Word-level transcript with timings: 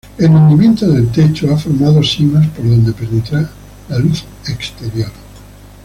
El 0.17 0.31
hundimiento 0.31 0.87
del 0.87 1.11
techo 1.11 1.53
ha 1.53 1.57
formado 1.59 2.01
simas 2.01 2.47
por 2.47 2.65
donde 2.67 2.91
penetra 2.91 3.47
la 3.87 3.99
luz 3.99 4.25
exterior. 4.47 5.11